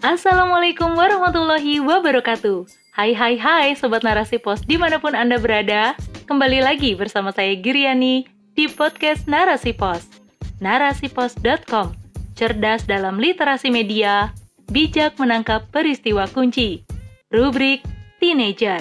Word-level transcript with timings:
Assalamualaikum 0.00 0.96
warahmatullahi 0.96 1.76
wabarakatuh. 1.84 2.64
Hai 2.96 3.12
hai 3.12 3.36
hai 3.36 3.76
Sobat 3.76 4.00
Narasi 4.00 4.40
Pos 4.40 4.64
di 4.64 4.80
mana 4.80 4.96
pun 4.96 5.12
Anda 5.12 5.36
berada. 5.36 5.92
Kembali 6.24 6.64
lagi 6.64 6.96
bersama 6.96 7.36
saya 7.36 7.52
Giriani 7.52 8.24
di 8.56 8.64
podcast 8.64 9.28
Narasi 9.28 9.76
Pos. 9.76 10.08
Narasipos.com 10.64 11.92
Cerdas 12.32 12.88
dalam 12.88 13.20
literasi 13.20 13.68
media, 13.68 14.32
bijak 14.72 15.20
menangkap 15.20 15.68
peristiwa 15.68 16.24
kunci. 16.32 16.80
Rubrik 17.28 17.84
Teenager. 18.24 18.80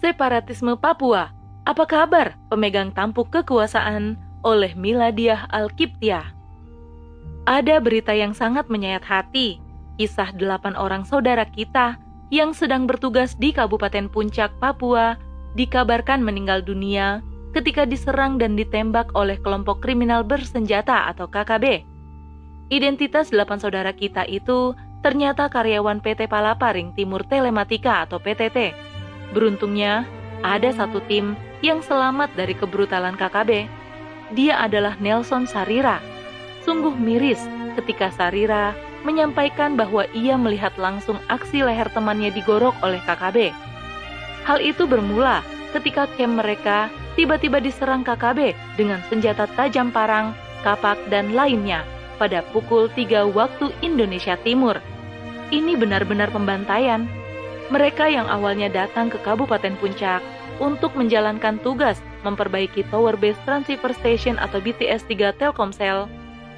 Separatisme 0.00 0.80
Papua. 0.80 1.36
Apa 1.68 1.84
kabar 1.84 2.40
pemegang 2.48 2.96
tampuk 2.96 3.28
kekuasaan 3.28 4.29
oleh 4.46 4.72
Miladiah 4.76 5.48
Alkiptiah? 5.50 6.32
Ada 7.48 7.80
berita 7.80 8.12
yang 8.12 8.36
sangat 8.36 8.68
menyayat 8.68 9.02
hati, 9.02 9.58
kisah 9.96 10.32
delapan 10.36 10.76
orang 10.76 11.02
saudara 11.08 11.44
kita 11.48 11.96
yang 12.30 12.54
sedang 12.54 12.86
bertugas 12.86 13.34
di 13.36 13.50
Kabupaten 13.50 14.06
Puncak, 14.06 14.54
Papua, 14.62 15.18
dikabarkan 15.58 16.22
meninggal 16.22 16.62
dunia 16.62 17.20
ketika 17.50 17.82
diserang 17.82 18.38
dan 18.38 18.54
ditembak 18.54 19.10
oleh 19.18 19.34
kelompok 19.42 19.82
kriminal 19.82 20.22
bersenjata 20.22 21.10
atau 21.10 21.26
KKB. 21.26 21.82
Identitas 22.70 23.34
delapan 23.34 23.58
saudara 23.58 23.90
kita 23.90 24.22
itu 24.30 24.78
ternyata 25.02 25.50
karyawan 25.50 25.98
PT 25.98 26.30
Palaparing 26.30 26.94
Timur 26.94 27.26
Telematika 27.26 28.06
atau 28.06 28.22
PTT. 28.22 28.70
Beruntungnya, 29.34 30.06
ada 30.46 30.70
satu 30.70 31.02
tim 31.10 31.34
yang 31.66 31.82
selamat 31.82 32.30
dari 32.38 32.54
kebrutalan 32.54 33.18
KKB. 33.18 33.79
Dia 34.30 34.62
adalah 34.62 34.94
Nelson 35.02 35.50
Sarira. 35.50 35.98
Sungguh 36.62 36.94
miris 36.94 37.42
ketika 37.74 38.14
Sarira 38.14 38.76
menyampaikan 39.02 39.74
bahwa 39.74 40.04
ia 40.12 40.36
melihat 40.36 40.76
langsung 40.76 41.18
aksi 41.26 41.64
leher 41.64 41.88
temannya 41.90 42.30
digorok 42.30 42.76
oleh 42.84 43.00
KKB. 43.02 43.50
Hal 44.46 44.58
itu 44.62 44.86
bermula 44.86 45.42
ketika 45.74 46.06
kem 46.14 46.38
mereka 46.38 46.92
tiba-tiba 47.18 47.58
diserang 47.58 48.06
KKB 48.06 48.54
dengan 48.78 49.02
senjata 49.10 49.50
tajam 49.58 49.90
parang, 49.90 50.36
kapak, 50.62 50.98
dan 51.10 51.34
lainnya 51.34 51.82
pada 52.20 52.44
pukul 52.52 52.92
3 52.92 53.24
waktu 53.32 53.72
Indonesia 53.80 54.36
Timur. 54.44 54.78
Ini 55.50 55.74
benar-benar 55.74 56.30
pembantaian. 56.30 57.08
Mereka 57.72 58.06
yang 58.10 58.26
awalnya 58.30 58.70
datang 58.70 59.10
ke 59.10 59.18
Kabupaten 59.22 59.74
Puncak 59.78 60.22
untuk 60.60 60.94
menjalankan 60.94 61.58
tugas 61.62 61.98
memperbaiki 62.22 62.86
Tower 62.88 63.16
Base 63.16 63.38
Transceiver 63.44 63.92
Station 63.96 64.36
atau 64.40 64.60
BTS 64.60 65.06
3 65.08 65.36
Telkomsel, 65.36 66.06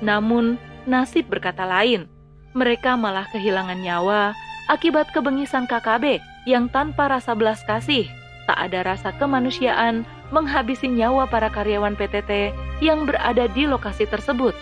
namun 0.02 0.58
nasib 0.84 1.30
berkata 1.30 1.62
lain. 1.62 2.10
Mereka 2.52 3.00
malah 3.00 3.24
kehilangan 3.32 3.80
nyawa 3.80 4.36
akibat 4.68 5.08
kebengisan 5.16 5.64
KKB 5.64 6.20
yang 6.44 6.68
tanpa 6.68 7.08
rasa 7.08 7.33
belas 7.33 7.64
kasih, 7.64 8.05
tak 8.44 8.58
ada 8.58 8.84
rasa 8.84 9.14
kemanusiaan 9.16 10.05
menghabisi 10.34 10.90
nyawa 10.90 11.28
para 11.28 11.48
karyawan 11.48 11.94
PTT 11.94 12.52
yang 12.84 13.06
berada 13.06 13.46
di 13.52 13.64
lokasi 13.64 14.05
tersebut. 14.08 14.52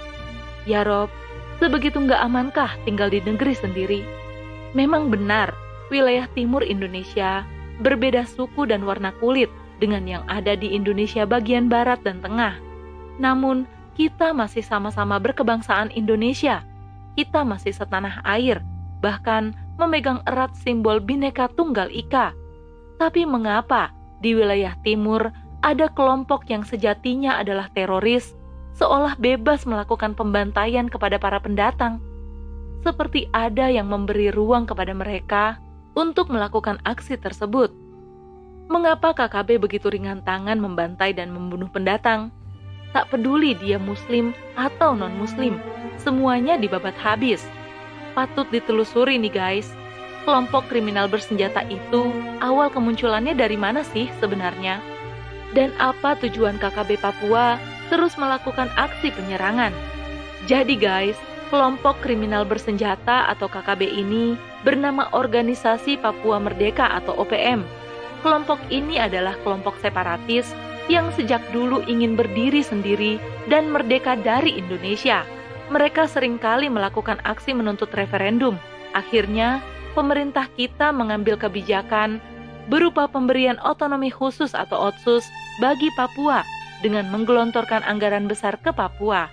Ya 0.68 0.84
Rob, 0.84 1.08
sebegitu 1.58 1.98
nggak 2.04 2.20
amankah 2.20 2.70
tinggal 2.84 3.08
di 3.08 3.24
negeri 3.24 3.56
sendiri? 3.56 4.00
Memang 4.76 5.10
benar, 5.10 5.50
wilayah 5.90 6.30
timur 6.36 6.62
Indonesia 6.62 7.42
berbeda 7.80 8.28
suku 8.28 8.68
dan 8.68 8.84
warna 8.84 9.10
kulit 9.18 9.48
dengan 9.81 10.05
yang 10.05 10.23
ada 10.28 10.53
di 10.55 10.77
Indonesia 10.77 11.25
bagian 11.25 11.73
barat 11.73 12.05
dan 12.05 12.20
tengah. 12.20 12.61
Namun, 13.17 13.64
kita 13.97 14.36
masih 14.36 14.62
sama-sama 14.62 15.17
berkebangsaan 15.17 15.91
Indonesia. 15.96 16.63
Kita 17.17 17.42
masih 17.42 17.74
setanah 17.74 18.23
air, 18.23 18.61
bahkan 19.01 19.57
memegang 19.80 20.20
erat 20.29 20.52
simbol 20.61 21.01
Bhinneka 21.01 21.48
Tunggal 21.57 21.89
Ika. 21.89 22.36
Tapi 23.01 23.24
mengapa 23.24 23.90
di 24.20 24.36
wilayah 24.36 24.77
timur 24.85 25.33
ada 25.61 25.89
kelompok 25.92 26.48
yang 26.48 26.64
sejatinya 26.64 27.40
adalah 27.40 27.69
teroris, 27.73 28.36
seolah 28.77 29.17
bebas 29.17 29.64
melakukan 29.69 30.17
pembantaian 30.17 30.89
kepada 30.89 31.20
para 31.20 31.40
pendatang. 31.40 32.01
Seperti 32.80 33.29
ada 33.36 33.69
yang 33.69 33.92
memberi 33.92 34.33
ruang 34.33 34.64
kepada 34.64 34.96
mereka 34.96 35.61
untuk 35.92 36.33
melakukan 36.33 36.80
aksi 36.89 37.20
tersebut. 37.20 37.89
Mengapa 38.70 39.11
KKB 39.11 39.58
begitu 39.58 39.91
ringan 39.91 40.23
tangan 40.23 40.63
membantai 40.63 41.11
dan 41.11 41.35
membunuh 41.35 41.67
pendatang? 41.67 42.31
Tak 42.95 43.11
peduli 43.11 43.58
dia 43.58 43.83
muslim 43.83 44.31
atau 44.55 44.95
non-muslim, 44.95 45.58
semuanya 45.98 46.55
dibabat 46.55 46.95
habis. 46.95 47.42
Patut 48.14 48.47
ditelusuri 48.55 49.19
nih 49.19 49.35
guys, 49.35 49.69
kelompok 50.23 50.70
kriminal 50.70 51.11
bersenjata 51.11 51.67
itu 51.67 52.14
awal 52.39 52.70
kemunculannya 52.70 53.35
dari 53.35 53.58
mana 53.58 53.83
sih 53.83 54.07
sebenarnya? 54.23 54.79
dan 55.52 55.75
apa 55.83 56.14
tujuan 56.19 56.58
KKB 56.58 57.02
Papua 57.02 57.58
terus 57.91 58.14
melakukan 58.14 58.70
aksi 58.79 59.11
penyerangan. 59.11 59.75
Jadi 60.47 60.79
guys, 60.79 61.19
kelompok 61.51 61.98
kriminal 62.01 62.47
bersenjata 62.47 63.29
atau 63.29 63.51
KKB 63.51 63.83
ini 63.83 64.39
bernama 64.63 65.11
Organisasi 65.11 65.98
Papua 65.98 66.39
Merdeka 66.39 66.87
atau 66.95 67.19
OPM. 67.19 67.67
Kelompok 68.20 68.61
ini 68.69 69.01
adalah 69.01 69.33
kelompok 69.41 69.81
separatis 69.81 70.53
yang 70.92 71.08
sejak 71.17 71.41
dulu 71.57 71.81
ingin 71.89 72.20
berdiri 72.20 72.61
sendiri 72.61 73.17
dan 73.48 73.73
merdeka 73.73 74.13
dari 74.20 74.61
Indonesia. 74.61 75.25
Mereka 75.73 76.05
sering 76.05 76.36
kali 76.36 76.69
melakukan 76.69 77.17
aksi 77.25 77.57
menuntut 77.57 77.89
referendum. 77.97 78.61
Akhirnya, 78.92 79.64
pemerintah 79.97 80.53
kita 80.53 80.92
mengambil 80.92 81.41
kebijakan 81.41 82.20
berupa 82.69 83.08
pemberian 83.08 83.57
otonomi 83.64 84.13
khusus 84.13 84.52
atau 84.52 84.92
OTSUS 84.92 85.25
bagi 85.64 85.89
Papua 85.97 86.45
dengan 86.85 87.08
menggelontorkan 87.08 87.81
anggaran 87.89 88.29
besar 88.29 88.61
ke 88.61 88.69
Papua. 88.69 89.33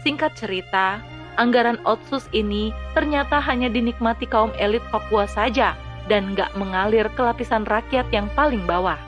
Singkat 0.00 0.32
cerita, 0.38 1.02
anggaran 1.36 1.76
otsus 1.84 2.24
ini 2.32 2.72
ternyata 2.96 3.36
hanya 3.42 3.68
dinikmati 3.68 4.24
kaum 4.24 4.54
elit 4.56 4.82
Papua 4.88 5.28
saja 5.28 5.76
dan 6.06 6.36
nggak 6.36 6.52
mengalir 6.56 7.08
ke 7.12 7.20
lapisan 7.22 7.64
rakyat 7.64 8.08
yang 8.12 8.28
paling 8.36 8.62
bawah. 8.68 8.98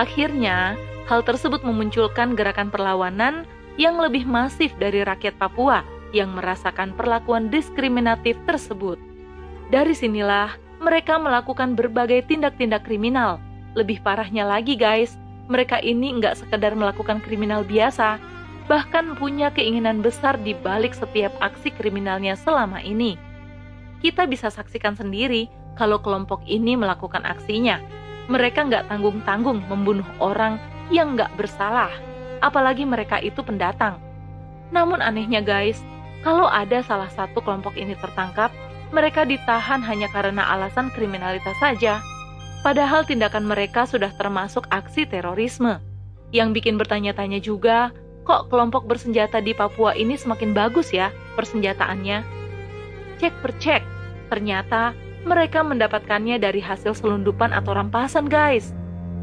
Akhirnya, 0.00 0.74
hal 1.06 1.20
tersebut 1.20 1.60
memunculkan 1.60 2.32
gerakan 2.32 2.72
perlawanan 2.72 3.44
yang 3.76 4.00
lebih 4.00 4.24
masif 4.24 4.72
dari 4.80 5.04
rakyat 5.04 5.36
Papua 5.36 5.84
yang 6.12 6.32
merasakan 6.36 6.92
perlakuan 6.96 7.48
diskriminatif 7.48 8.36
tersebut. 8.44 9.00
Dari 9.72 9.96
sinilah 9.96 10.52
mereka 10.80 11.16
melakukan 11.16 11.72
berbagai 11.72 12.28
tindak-tindak 12.28 12.84
kriminal. 12.84 13.40
Lebih 13.72 14.04
parahnya 14.04 14.44
lagi 14.44 14.76
guys, 14.76 15.16
mereka 15.48 15.80
ini 15.80 16.20
nggak 16.20 16.44
sekedar 16.44 16.76
melakukan 16.76 17.24
kriminal 17.24 17.64
biasa, 17.64 18.20
bahkan 18.68 19.16
punya 19.16 19.48
keinginan 19.48 20.04
besar 20.04 20.36
di 20.36 20.52
balik 20.52 20.92
setiap 20.92 21.32
aksi 21.40 21.72
kriminalnya 21.72 22.36
selama 22.36 22.84
ini. 22.84 23.16
Kita 24.04 24.28
bisa 24.28 24.52
saksikan 24.52 24.98
sendiri 24.98 25.48
kalau 25.78 26.00
kelompok 26.00 26.42
ini 26.48 26.76
melakukan 26.76 27.24
aksinya. 27.24 27.80
Mereka 28.30 28.70
nggak 28.70 28.86
tanggung-tanggung 28.88 29.66
membunuh 29.66 30.06
orang 30.22 30.56
yang 30.94 31.18
nggak 31.18 31.34
bersalah, 31.34 31.90
apalagi 32.38 32.86
mereka 32.86 33.18
itu 33.18 33.42
pendatang. 33.42 33.98
Namun 34.70 35.02
anehnya 35.02 35.42
guys, 35.42 35.82
kalau 36.22 36.46
ada 36.46 36.80
salah 36.86 37.10
satu 37.10 37.42
kelompok 37.42 37.74
ini 37.74 37.98
tertangkap, 37.98 38.54
mereka 38.94 39.26
ditahan 39.26 39.82
hanya 39.82 40.06
karena 40.12 40.46
alasan 40.54 40.92
kriminalitas 40.94 41.58
saja 41.58 41.98
Padahal 42.62 43.02
tindakan 43.02 43.42
mereka 43.50 43.82
sudah 43.90 44.14
termasuk 44.14 44.70
aksi 44.70 45.02
terorisme. 45.02 45.82
Yang 46.30 46.62
bikin 46.62 46.78
bertanya-tanya 46.78 47.42
juga, 47.42 47.90
kok 48.22 48.46
kelompok 48.54 48.86
bersenjata 48.86 49.42
di 49.42 49.50
Papua 49.50 49.98
ini 49.98 50.14
semakin 50.14 50.54
bagus 50.54 50.94
ya 50.94 51.10
persenjataannya? 51.34 52.22
Cek 53.18 53.34
per 53.42 53.52
cek, 53.58 53.82
ternyata 54.30 54.94
mereka 55.22 55.62
mendapatkannya 55.62 56.38
dari 56.38 56.58
hasil 56.58 56.98
selundupan 56.98 57.54
atau 57.54 57.74
rampasan 57.74 58.26
guys. 58.26 58.74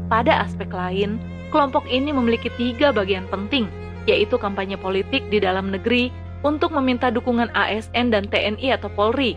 Pada 0.08 0.42
aspek 0.42 0.68
lain, 0.72 1.20
kelompok 1.54 1.86
ini 1.86 2.10
memiliki 2.10 2.48
tiga 2.56 2.90
bagian 2.90 3.28
penting, 3.28 3.68
yaitu 4.08 4.40
kampanye 4.40 4.74
politik 4.80 5.22
di 5.28 5.38
dalam 5.38 5.70
negeri 5.70 6.08
untuk 6.40 6.72
meminta 6.72 7.12
dukungan 7.12 7.52
ASN 7.52 8.10
dan 8.10 8.24
TNI 8.26 8.80
atau 8.80 8.88
Polri, 8.96 9.36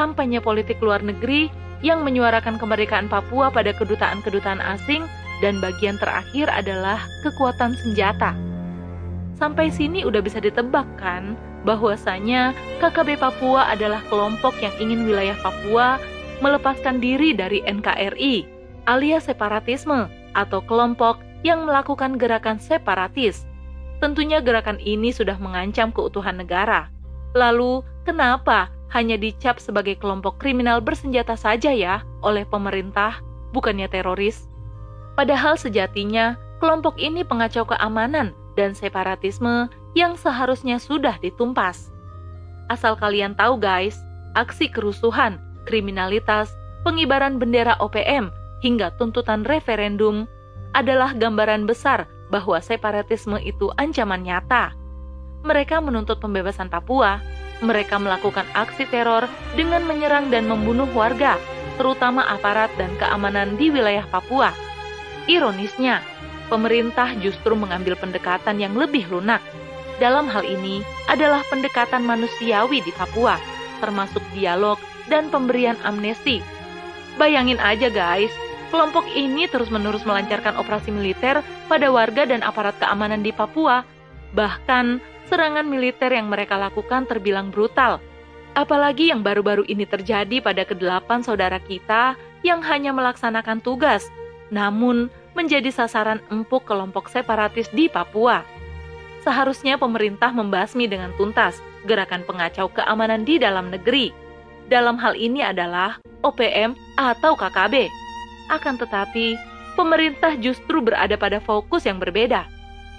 kampanye 0.00 0.40
politik 0.40 0.80
luar 0.80 1.04
negeri 1.04 1.52
yang 1.84 2.02
menyuarakan 2.02 2.58
kemerdekaan 2.58 3.06
Papua 3.06 3.52
pada 3.52 3.70
kedutaan-kedutaan 3.76 4.58
asing 4.58 5.06
dan 5.38 5.62
bagian 5.62 5.94
terakhir 6.00 6.50
adalah 6.50 6.98
kekuatan 7.22 7.78
senjata. 7.78 8.34
Sampai 9.38 9.70
sini 9.70 10.02
udah 10.02 10.18
bisa 10.18 10.42
ditebak 10.42 10.86
kan 10.98 11.38
bahwasanya 11.68 12.56
KKB 12.80 13.20
Papua 13.20 13.68
adalah 13.68 14.00
kelompok 14.08 14.56
yang 14.64 14.72
ingin 14.80 15.04
wilayah 15.04 15.36
Papua 15.44 16.00
melepaskan 16.40 16.96
diri 16.96 17.36
dari 17.36 17.60
NKRI 17.60 18.56
alias 18.88 19.28
separatisme 19.28 20.08
atau 20.32 20.64
kelompok 20.64 21.20
yang 21.44 21.68
melakukan 21.68 22.16
gerakan 22.16 22.56
separatis. 22.56 23.44
tentunya 23.98 24.38
gerakan 24.38 24.78
ini 24.78 25.10
sudah 25.10 25.34
mengancam 25.42 25.90
keutuhan 25.90 26.38
negara. 26.38 26.86
Lalu, 27.34 27.82
kenapa 28.06 28.70
hanya 28.94 29.18
dicap 29.18 29.58
sebagai 29.58 29.98
kelompok 29.98 30.38
kriminal 30.38 30.78
bersenjata 30.78 31.34
saja 31.34 31.74
ya 31.74 32.06
oleh 32.22 32.46
pemerintah, 32.46 33.18
bukannya 33.50 33.90
teroris? 33.90 34.46
Padahal 35.18 35.58
sejatinya, 35.58 36.38
kelompok 36.62 36.94
ini 37.02 37.26
pengacau 37.26 37.66
keamanan 37.66 38.38
dan 38.54 38.70
separatisme 38.70 39.66
yang 39.96 40.16
seharusnya 40.16 40.76
sudah 40.76 41.16
ditumpas. 41.20 41.92
Asal 42.68 42.96
kalian 43.00 43.32
tahu 43.36 43.56
guys, 43.56 43.96
aksi 44.36 44.68
kerusuhan, 44.68 45.40
kriminalitas, 45.64 46.52
pengibaran 46.84 47.40
bendera 47.40 47.76
OPM, 47.80 48.28
hingga 48.60 48.92
tuntutan 49.00 49.46
referendum 49.48 50.28
adalah 50.76 51.16
gambaran 51.16 51.64
besar 51.64 52.06
bahwa 52.28 52.60
separatisme 52.60 53.40
itu 53.40 53.72
ancaman 53.80 54.20
nyata. 54.20 54.76
Mereka 55.46 55.80
menuntut 55.80 56.20
pembebasan 56.20 56.68
Papua, 56.68 57.22
mereka 57.64 57.98
melakukan 57.98 58.46
aksi 58.54 58.86
teror 58.90 59.26
dengan 59.58 59.82
menyerang 59.86 60.30
dan 60.30 60.46
membunuh 60.46 60.86
warga, 60.92 61.40
terutama 61.80 62.26
aparat 62.26 62.70
dan 62.76 62.90
keamanan 63.00 63.56
di 63.56 63.70
wilayah 63.72 64.04
Papua. 64.06 64.52
Ironisnya, 65.26 66.02
pemerintah 66.52 67.14
justru 67.18 67.54
mengambil 67.54 67.94
pendekatan 67.98 68.58
yang 68.58 68.74
lebih 68.74 69.06
lunak. 69.10 69.42
Dalam 69.98 70.30
hal 70.30 70.46
ini 70.46 70.86
adalah 71.10 71.42
pendekatan 71.50 72.06
manusiawi 72.06 72.82
di 72.82 72.94
Papua, 72.94 73.38
termasuk 73.82 74.22
dialog 74.34 74.78
dan 75.10 75.30
pemberian 75.30 75.78
amnesti. 75.82 76.38
Bayangin 77.18 77.58
aja 77.58 77.90
guys, 77.90 78.30
Kelompok 78.68 79.08
ini 79.16 79.48
terus-menerus 79.48 80.04
melancarkan 80.04 80.60
operasi 80.60 80.92
militer 80.92 81.40
pada 81.72 81.88
warga 81.88 82.28
dan 82.28 82.44
aparat 82.44 82.76
keamanan 82.76 83.24
di 83.24 83.32
Papua. 83.32 83.80
Bahkan, 84.36 85.00
serangan 85.32 85.64
militer 85.64 86.12
yang 86.12 86.28
mereka 86.28 86.60
lakukan 86.60 87.08
terbilang 87.08 87.48
brutal. 87.48 87.96
Apalagi 88.52 89.08
yang 89.08 89.24
baru-baru 89.24 89.64
ini 89.64 89.88
terjadi 89.88 90.44
pada 90.44 90.68
kedelapan 90.68 91.24
saudara 91.24 91.56
kita 91.56 92.12
yang 92.44 92.60
hanya 92.60 92.92
melaksanakan 92.92 93.64
tugas, 93.64 94.04
namun 94.52 95.08
menjadi 95.32 95.72
sasaran 95.72 96.20
empuk 96.28 96.68
kelompok 96.68 97.08
separatis 97.08 97.72
di 97.72 97.88
Papua. 97.88 98.44
Seharusnya 99.26 99.76
pemerintah 99.76 100.30
membasmi 100.30 100.86
dengan 100.86 101.10
tuntas 101.18 101.58
gerakan 101.84 102.22
pengacau 102.24 102.70
keamanan 102.70 103.26
di 103.26 103.38
dalam 103.38 103.70
negeri. 103.70 104.14
Dalam 104.68 105.00
hal 105.00 105.16
ini 105.16 105.40
adalah 105.40 105.98
OPM 106.22 106.76
atau 107.00 107.32
KKB 107.34 107.88
akan 108.48 108.80
tetapi, 108.80 109.36
pemerintah 109.76 110.34
justru 110.40 110.80
berada 110.80 111.14
pada 111.20 111.38
fokus 111.38 111.84
yang 111.84 112.00
berbeda. 112.00 112.48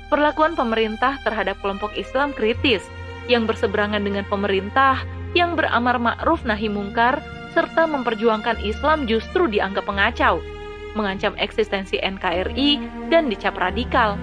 Perlakuan 0.10 0.54
pemerintah 0.54 1.18
terhadap 1.26 1.58
kelompok 1.62 1.94
Islam 1.98 2.34
kritis 2.34 2.86
yang 3.30 3.46
berseberangan 3.46 4.02
dengan 4.02 4.26
pemerintah 4.26 5.02
yang 5.38 5.54
beramar 5.54 6.02
ma'ruf 6.02 6.42
nahi 6.46 6.70
mungkar 6.70 7.22
serta 7.54 7.86
memperjuangkan 7.86 8.62
Islam 8.62 9.06
justru 9.06 9.46
dianggap 9.50 9.86
pengacau, 9.86 10.42
mengancam 10.98 11.38
eksistensi 11.38 11.98
NKRI 12.02 12.82
dan 13.14 13.30
dicap 13.30 13.58
radikal. 13.58 14.18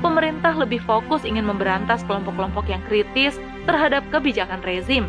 Pemerintah 0.00 0.56
lebih 0.56 0.82
fokus 0.82 1.22
ingin 1.22 1.46
memberantas 1.46 2.02
kelompok-kelompok 2.08 2.66
yang 2.70 2.82
kritis 2.88 3.38
terhadap 3.68 4.02
kebijakan 4.10 4.62
rezim. 4.64 5.06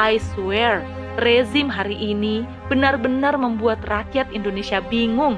I 0.00 0.16
swear, 0.34 0.80
rezim 1.20 1.68
hari 1.68 1.94
ini 1.94 2.48
benar-benar 2.72 3.36
membuat 3.36 3.84
rakyat 3.86 4.30
Indonesia 4.32 4.80
bingung. 4.80 5.36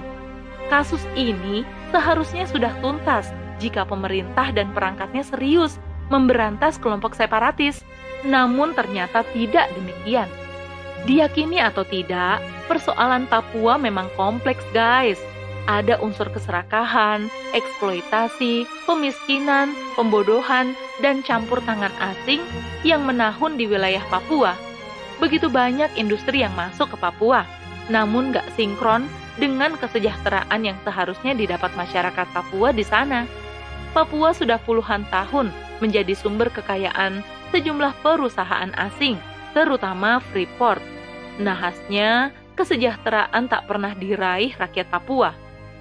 Kasus 0.70 1.02
ini 1.18 1.66
seharusnya 1.92 2.48
sudah 2.48 2.72
tuntas 2.80 3.28
jika 3.58 3.84
pemerintah 3.84 4.50
dan 4.54 4.72
perangkatnya 4.72 5.26
serius 5.26 5.76
memberantas 6.08 6.76
kelompok 6.78 7.16
separatis. 7.16 7.82
Namun 8.24 8.72
ternyata 8.72 9.20
tidak 9.36 9.68
demikian. 9.76 10.28
Diyakini 11.04 11.60
atau 11.60 11.84
tidak, 11.84 12.40
persoalan 12.64 13.28
Papua 13.28 13.76
memang 13.76 14.08
kompleks 14.16 14.64
guys. 14.72 15.20
Ada 15.64 15.96
unsur 16.04 16.28
keserakahan, 16.28 17.32
eksploitasi, 17.56 18.68
pemiskinan, 18.84 19.72
pembodohan, 19.96 20.76
dan 21.00 21.24
campur 21.24 21.64
tangan 21.64 21.92
asing 22.00 22.44
yang 22.84 23.02
menahun 23.08 23.56
di 23.56 23.64
wilayah 23.64 24.04
Papua 24.12 24.54
begitu 25.22 25.46
banyak 25.46 25.94
industri 25.94 26.42
yang 26.42 26.54
masuk 26.58 26.94
ke 26.94 26.96
Papua, 26.98 27.46
namun 27.90 28.34
gak 28.34 28.46
sinkron 28.58 29.06
dengan 29.38 29.74
kesejahteraan 29.78 30.62
yang 30.62 30.78
seharusnya 30.82 31.34
didapat 31.34 31.74
masyarakat 31.74 32.26
Papua 32.34 32.74
di 32.74 32.82
sana. 32.86 33.26
Papua 33.94 34.34
sudah 34.34 34.58
puluhan 34.58 35.06
tahun 35.10 35.54
menjadi 35.78 36.14
sumber 36.18 36.50
kekayaan 36.50 37.22
sejumlah 37.54 37.94
perusahaan 38.02 38.70
asing, 38.74 39.18
terutama 39.54 40.18
Freeport. 40.34 40.82
Nahasnya, 41.38 42.34
kesejahteraan 42.58 43.46
tak 43.46 43.66
pernah 43.70 43.94
diraih 43.94 44.54
rakyat 44.54 44.86
Papua. 44.90 45.34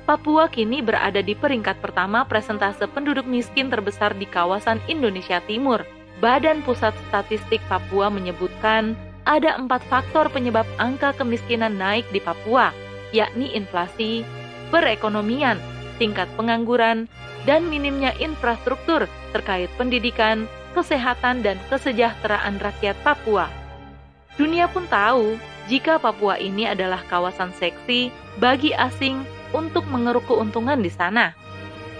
Papua 0.03 0.51
kini 0.51 0.83
berada 0.83 1.23
di 1.23 1.31
peringkat 1.31 1.79
pertama 1.79 2.27
presentase 2.27 2.83
penduduk 2.91 3.23
miskin 3.23 3.71
terbesar 3.71 4.11
di 4.11 4.27
kawasan 4.27 4.83
Indonesia 4.91 5.39
Timur. 5.47 5.87
Badan 6.19 6.59
Pusat 6.67 6.91
Statistik 7.07 7.63
Papua 7.71 8.11
menyebutkan 8.11 8.99
ada 9.23 9.55
empat 9.55 9.79
faktor 9.87 10.27
penyebab 10.27 10.67
angka 10.75 11.15
kemiskinan 11.15 11.79
naik 11.79 12.03
di 12.11 12.19
Papua, 12.19 12.75
yakni 13.15 13.55
inflasi, 13.55 14.27
perekonomian, 14.75 15.55
tingkat 15.95 16.27
pengangguran, 16.35 17.07
dan 17.47 17.71
minimnya 17.71 18.11
infrastruktur 18.19 19.07
terkait 19.31 19.71
pendidikan, 19.79 20.51
kesehatan, 20.75 21.47
dan 21.47 21.55
kesejahteraan 21.71 22.59
rakyat 22.59 22.99
Papua. 23.07 23.47
Dunia 24.35 24.67
pun 24.67 24.83
tahu 24.91 25.39
jika 25.71 25.95
Papua 25.95 26.35
ini 26.43 26.67
adalah 26.67 26.99
kawasan 27.07 27.55
seksi 27.55 28.11
bagi 28.43 28.75
asing 28.75 29.23
untuk 29.53 29.85
mengeruk 29.87 30.25
keuntungan 30.27 30.81
di 30.81 30.89
sana. 30.89 31.31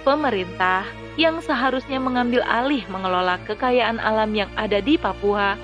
Pemerintah 0.04 0.84
yang 1.16 1.40
seharusnya 1.40 2.02
mengambil 2.02 2.42
alih 2.44 2.84
mengelola 2.90 3.40
kekayaan 3.46 4.02
alam 4.02 4.34
yang 4.34 4.50
ada 4.58 4.82
di 4.82 4.98
Papua 5.00 5.56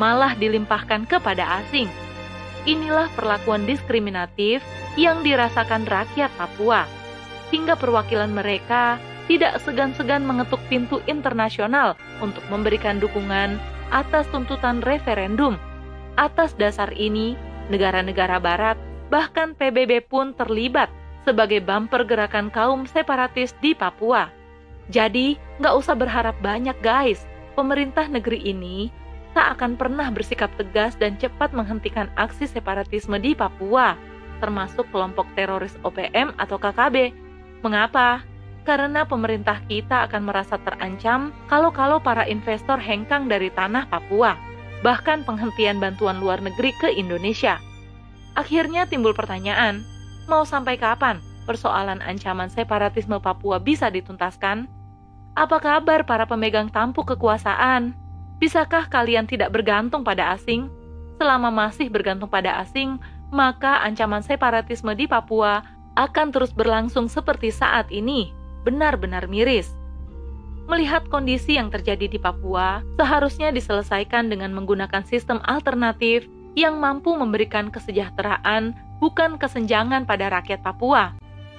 malah 0.00 0.34
dilimpahkan 0.36 1.06
kepada 1.06 1.62
asing. 1.62 1.86
Inilah 2.66 3.06
perlakuan 3.14 3.62
diskriminatif 3.62 4.64
yang 4.98 5.22
dirasakan 5.22 5.86
rakyat 5.86 6.32
Papua, 6.34 6.88
hingga 7.54 7.78
perwakilan 7.78 8.32
mereka 8.32 8.98
tidak 9.30 9.58
segan-segan 9.62 10.26
mengetuk 10.26 10.58
pintu 10.66 10.98
internasional 11.06 11.94
untuk 12.18 12.42
memberikan 12.50 12.98
dukungan 12.98 13.60
atas 13.94 14.26
tuntutan 14.34 14.82
referendum. 14.82 15.54
Atas 16.16 16.56
dasar 16.56 16.90
ini, 16.96 17.38
negara-negara 17.68 18.40
Barat, 18.40 18.78
bahkan 19.12 19.54
PBB 19.54 20.08
pun 20.08 20.32
terlibat 20.34 20.90
sebagai 21.26 21.58
bumper 21.58 22.06
gerakan 22.06 22.48
kaum 22.54 22.86
separatis 22.86 23.50
di 23.58 23.74
Papua. 23.74 24.30
Jadi, 24.86 25.34
nggak 25.58 25.74
usah 25.74 25.98
berharap 25.98 26.38
banyak 26.38 26.78
guys, 26.78 27.26
pemerintah 27.58 28.06
negeri 28.06 28.38
ini 28.46 28.94
tak 29.34 29.58
akan 29.58 29.74
pernah 29.74 30.08
bersikap 30.14 30.48
tegas 30.54 30.94
dan 30.96 31.18
cepat 31.18 31.50
menghentikan 31.50 32.06
aksi 32.14 32.46
separatisme 32.46 33.18
di 33.18 33.34
Papua, 33.34 33.98
termasuk 34.38 34.86
kelompok 34.94 35.26
teroris 35.34 35.74
OPM 35.82 36.32
atau 36.38 36.56
KKB. 36.56 37.10
Mengapa? 37.66 38.22
Karena 38.62 39.02
pemerintah 39.02 39.58
kita 39.66 40.06
akan 40.06 40.30
merasa 40.30 40.56
terancam 40.62 41.34
kalau-kalau 41.50 41.98
para 41.98 42.24
investor 42.24 42.78
hengkang 42.78 43.26
dari 43.26 43.50
tanah 43.50 43.90
Papua, 43.90 44.38
bahkan 44.80 45.26
penghentian 45.26 45.82
bantuan 45.82 46.22
luar 46.22 46.38
negeri 46.38 46.70
ke 46.78 46.88
Indonesia. 46.94 47.58
Akhirnya 48.38 48.86
timbul 48.86 49.12
pertanyaan, 49.12 49.82
mau 50.26 50.46
sampai 50.46 50.78
kapan 50.78 51.22
persoalan 51.46 52.02
ancaman 52.02 52.50
separatisme 52.50 53.16
Papua 53.22 53.62
bisa 53.62 53.86
dituntaskan? 53.88 54.66
Apa 55.38 55.62
kabar 55.62 56.02
para 56.02 56.26
pemegang 56.26 56.68
tampuk 56.68 57.14
kekuasaan? 57.14 57.94
Bisakah 58.42 58.90
kalian 58.90 59.24
tidak 59.24 59.54
bergantung 59.54 60.02
pada 60.04 60.34
asing? 60.34 60.68
Selama 61.16 61.48
masih 61.48 61.88
bergantung 61.88 62.28
pada 62.28 62.60
asing, 62.60 63.00
maka 63.32 63.80
ancaman 63.80 64.20
separatisme 64.20 64.92
di 64.92 65.08
Papua 65.08 65.64
akan 65.96 66.28
terus 66.28 66.52
berlangsung 66.52 67.08
seperti 67.08 67.48
saat 67.48 67.88
ini, 67.88 68.28
benar-benar 68.68 69.24
miris. 69.24 69.72
Melihat 70.68 71.08
kondisi 71.08 71.56
yang 71.56 71.72
terjadi 71.72 72.10
di 72.10 72.18
Papua, 72.20 72.84
seharusnya 73.00 73.54
diselesaikan 73.54 74.28
dengan 74.28 74.52
menggunakan 74.52 75.06
sistem 75.06 75.40
alternatif 75.48 76.28
yang 76.58 76.76
mampu 76.76 77.14
memberikan 77.16 77.72
kesejahteraan, 77.72 78.76
bukan 78.98 79.36
kesenjangan 79.36 80.08
pada 80.08 80.32
rakyat 80.32 80.64
Papua. 80.64 81.16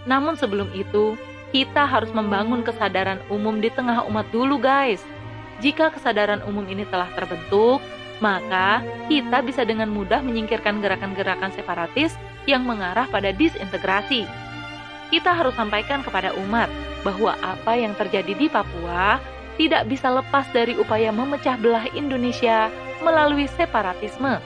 Namun 0.07 0.39
sebelum 0.39 0.71
itu, 0.73 1.19
kita 1.51 1.87
harus 1.87 2.11
membangun 2.11 2.63
kesadaran 2.63 3.21
umum 3.31 3.59
di 3.63 3.71
tengah 3.71 4.03
umat 4.07 4.27
dulu, 4.35 4.59
guys. 4.59 5.03
Jika 5.63 5.89
kesadaran 5.89 6.43
umum 6.45 6.67
ini 6.69 6.85
telah 6.85 7.09
terbentuk, 7.17 7.81
maka 8.17 8.81
kita 9.09 9.45
bisa 9.45 9.61
dengan 9.61 9.89
mudah 9.93 10.21
menyingkirkan 10.25 10.81
gerakan-gerakan 10.81 11.53
separatis 11.53 12.17
yang 12.49 12.65
mengarah 12.65 13.05
pada 13.09 13.29
disintegrasi. 13.33 14.25
kita 15.07 15.31
harus 15.31 15.55
sampaikan 15.55 16.03
kepada 16.03 16.35
umat 16.35 16.67
bahwa 16.99 17.31
apa 17.39 17.79
yang 17.79 17.95
terjadi 17.95 18.35
di 18.35 18.51
Papua 18.51 19.23
tidak 19.55 19.87
bisa 19.87 20.11
lepas 20.11 20.43
dari 20.51 20.75
upaya 20.75 21.15
memecah 21.15 21.55
belah 21.55 21.87
Indonesia 21.95 22.67
melalui 22.99 23.47
separatisme. 23.55 24.43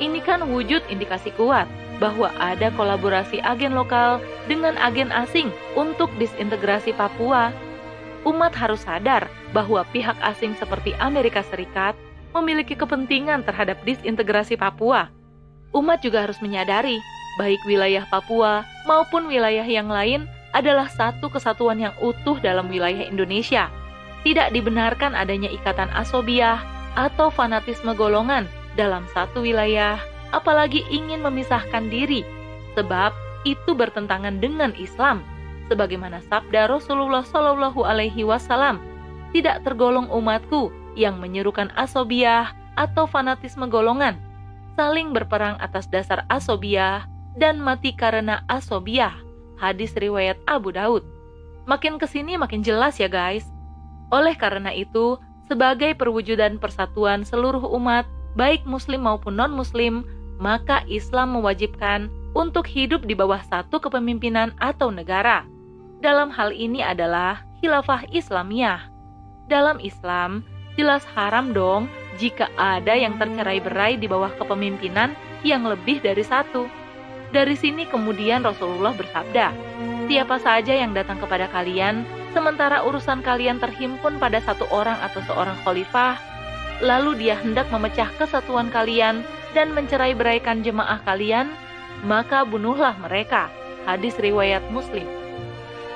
Ini 0.00 0.16
kan 0.24 0.48
wujud 0.48 0.80
indikasi 0.88 1.28
kuat 1.36 1.68
bahwa 1.98 2.30
ada 2.38 2.70
kolaborasi 2.74 3.42
agen 3.42 3.74
lokal 3.74 4.22
dengan 4.46 4.78
agen 4.78 5.10
asing 5.10 5.50
untuk 5.74 6.10
disintegrasi 6.16 6.94
Papua. 6.94 7.50
Umat 8.26 8.54
harus 8.54 8.82
sadar 8.82 9.30
bahwa 9.54 9.86
pihak 9.94 10.18
asing 10.22 10.54
seperti 10.58 10.94
Amerika 10.98 11.42
Serikat 11.46 11.94
memiliki 12.34 12.74
kepentingan 12.74 13.46
terhadap 13.46 13.78
disintegrasi 13.86 14.58
Papua. 14.58 15.10
Umat 15.74 16.00
juga 16.00 16.24
harus 16.24 16.38
menyadari, 16.40 16.98
baik 17.36 17.60
wilayah 17.66 18.06
Papua 18.08 18.66
maupun 18.86 19.26
wilayah 19.30 19.64
yang 19.64 19.90
lain 19.90 20.26
adalah 20.56 20.88
satu 20.88 21.28
kesatuan 21.28 21.78
yang 21.78 21.94
utuh 22.00 22.40
dalam 22.40 22.72
wilayah 22.72 23.04
Indonesia 23.04 23.68
tidak 24.26 24.50
dibenarkan 24.50 25.14
adanya 25.14 25.50
ikatan 25.50 25.90
asobiah 25.94 26.58
atau 26.98 27.30
fanatisme 27.30 27.94
golongan 27.94 28.50
dalam 28.74 29.06
satu 29.14 29.42
wilayah, 29.42 29.98
apalagi 30.30 30.84
ingin 30.92 31.24
memisahkan 31.24 31.88
diri, 31.88 32.22
sebab 32.76 33.12
itu 33.46 33.72
bertentangan 33.72 34.42
dengan 34.42 34.74
Islam. 34.76 35.24
Sebagaimana 35.68 36.24
sabda 36.24 36.68
Rasulullah 36.72 37.20
Shallallahu 37.24 37.84
Alaihi 37.84 38.24
Wasallam, 38.24 38.80
tidak 39.36 39.64
tergolong 39.68 40.08
umatku 40.08 40.72
yang 40.96 41.20
menyerukan 41.20 41.68
asobiah 41.76 42.56
atau 42.80 43.04
fanatisme 43.04 43.68
golongan, 43.68 44.16
saling 44.74 45.12
berperang 45.12 45.60
atas 45.60 45.84
dasar 45.86 46.24
asobiah 46.32 47.04
dan 47.36 47.60
mati 47.60 47.92
karena 47.92 48.40
asobiah. 48.48 49.12
Hadis 49.60 49.92
riwayat 49.98 50.40
Abu 50.48 50.72
Daud. 50.72 51.04
Makin 51.68 52.00
ke 52.00 52.08
sini 52.08 52.40
makin 52.40 52.64
jelas 52.64 52.96
ya 52.96 53.12
guys, 53.12 53.44
oleh 54.08 54.32
karena 54.40 54.72
itu, 54.72 55.20
sebagai 55.48 55.92
perwujudan 55.92 56.56
persatuan 56.56 57.28
seluruh 57.28 57.60
umat, 57.76 58.08
baik 58.40 58.64
Muslim 58.64 59.04
maupun 59.04 59.36
non-Muslim, 59.36 60.04
maka 60.38 60.86
Islam 60.86 61.38
mewajibkan 61.38 62.08
untuk 62.32 62.64
hidup 62.70 63.04
di 63.04 63.18
bawah 63.18 63.42
satu 63.42 63.82
kepemimpinan 63.82 64.54
atau 64.62 64.94
negara. 64.94 65.44
Dalam 65.98 66.30
hal 66.30 66.54
ini 66.54 66.80
adalah 66.80 67.42
khilafah 67.58 68.06
Islamiyah. 68.14 68.86
Dalam 69.50 69.82
Islam, 69.82 70.46
jelas 70.78 71.02
haram 71.18 71.50
dong 71.50 71.90
jika 72.22 72.46
ada 72.54 72.94
yang 72.94 73.18
tercerai 73.18 73.58
berai 73.58 73.94
di 73.98 74.06
bawah 74.06 74.30
kepemimpinan 74.38 75.18
yang 75.42 75.66
lebih 75.66 75.98
dari 75.98 76.22
satu. 76.22 76.70
Dari 77.28 77.58
sini 77.58 77.84
kemudian 77.84 78.46
Rasulullah 78.46 78.94
bersabda, 78.96 79.52
Siapa 80.08 80.40
saja 80.40 80.72
yang 80.72 80.96
datang 80.96 81.20
kepada 81.20 81.50
kalian 81.52 82.08
sementara 82.32 82.80
urusan 82.80 83.20
kalian 83.20 83.60
terhimpun 83.60 84.16
pada 84.16 84.40
satu 84.40 84.64
orang 84.72 84.96
atau 85.04 85.20
seorang 85.28 85.58
khalifah, 85.66 86.16
lalu 86.80 87.18
dia 87.20 87.36
hendak 87.36 87.68
memecah 87.68 88.08
kesatuan 88.16 88.72
kalian 88.72 89.20
dan 89.52 89.72
mencerai 89.72 90.12
beraikan 90.16 90.60
jemaah 90.64 91.00
kalian, 91.04 91.52
maka 92.04 92.44
bunuhlah 92.44 92.96
mereka. 93.00 93.48
Hadis 93.88 94.16
riwayat 94.20 94.64
Muslim. 94.68 95.08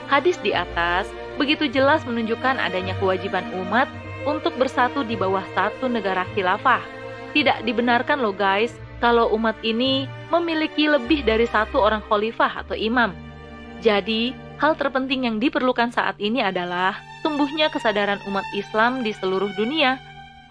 Hadis 0.09 0.40
di 0.40 0.56
atas 0.56 1.09
begitu 1.37 1.68
jelas 1.68 2.04
menunjukkan 2.04 2.61
adanya 2.61 2.97
kewajiban 3.00 3.44
umat 3.66 3.88
untuk 4.28 4.52
bersatu 4.61 5.04
di 5.04 5.16
bawah 5.16 5.44
satu 5.56 5.88
negara 5.88 6.25
khilafah. 6.32 6.80
Tidak 7.32 7.64
dibenarkan 7.64 8.21
loh 8.21 8.32
guys, 8.32 8.76
kalau 9.00 9.32
umat 9.37 9.56
ini 9.64 10.04
memiliki 10.28 10.88
lebih 10.88 11.25
dari 11.25 11.49
satu 11.49 11.80
orang 11.80 12.04
khalifah 12.09 12.64
atau 12.64 12.76
imam. 12.76 13.12
Jadi, 13.82 14.37
Hal 14.62 14.78
terpenting 14.78 15.26
yang 15.26 15.42
diperlukan 15.42 15.90
saat 15.90 16.14
ini 16.23 16.38
adalah 16.38 16.94
tumbuhnya 17.26 17.66
kesadaran 17.66 18.23
umat 18.30 18.47
Islam 18.54 19.02
di 19.02 19.11
seluruh 19.11 19.50
dunia, 19.59 19.99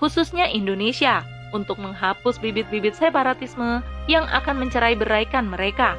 khususnya 0.03 0.51
Indonesia, 0.51 1.23
untuk 1.51 1.79
menghapus 1.79 2.39
bibit-bibit 2.39 2.95
separatisme 2.95 3.83
yang 4.07 4.25
akan 4.31 4.65
mencerai 4.65 4.95
beraikan 4.95 5.47
mereka. 5.47 5.95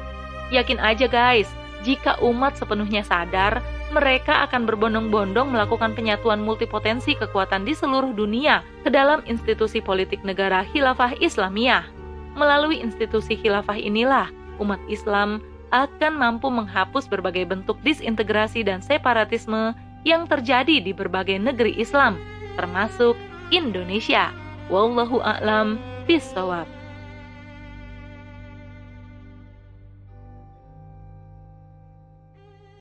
Yakin 0.53 0.77
aja 0.77 1.09
guys, 1.09 1.49
jika 1.81 2.15
umat 2.21 2.55
sepenuhnya 2.55 3.03
sadar, 3.03 3.59
mereka 3.93 4.47
akan 4.49 4.65
berbondong-bondong 4.65 5.53
melakukan 5.53 5.93
penyatuan 5.93 6.41
multipotensi 6.41 7.13
kekuatan 7.13 7.67
di 7.67 7.77
seluruh 7.77 8.15
dunia 8.15 8.65
ke 8.81 8.89
dalam 8.89 9.21
institusi 9.29 9.83
politik 9.83 10.25
negara 10.25 10.65
khilafah 10.73 11.13
Islamiyah. 11.21 11.85
Melalui 12.33 12.81
institusi 12.81 13.37
khilafah 13.37 13.77
inilah, 13.77 14.33
umat 14.57 14.81
Islam 14.89 15.45
akan 15.69 16.13
mampu 16.17 16.49
menghapus 16.49 17.05
berbagai 17.05 17.45
bentuk 17.45 17.77
disintegrasi 17.85 18.65
dan 18.65 18.81
separatisme 18.81 19.77
yang 20.05 20.25
terjadi 20.25 20.81
di 20.81 20.91
berbagai 20.93 21.37
negeri 21.37 21.77
Islam, 21.77 22.17
termasuk 22.57 23.17
Indonesia. 23.53 24.42
Wallahu 24.69 25.19
a'lam 25.23 25.79
bishawab. 26.07 26.82